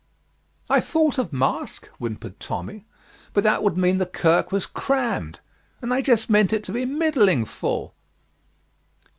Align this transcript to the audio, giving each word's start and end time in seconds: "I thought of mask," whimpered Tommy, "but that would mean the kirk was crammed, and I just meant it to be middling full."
"I 0.67 0.79
thought 0.79 1.19
of 1.19 1.31
mask," 1.31 1.85
whimpered 1.99 2.39
Tommy, 2.39 2.85
"but 3.33 3.43
that 3.43 3.61
would 3.61 3.77
mean 3.77 3.99
the 3.99 4.07
kirk 4.07 4.51
was 4.51 4.65
crammed, 4.65 5.39
and 5.79 5.93
I 5.93 6.01
just 6.01 6.27
meant 6.27 6.51
it 6.51 6.63
to 6.63 6.71
be 6.73 6.87
middling 6.87 7.45
full." 7.45 7.93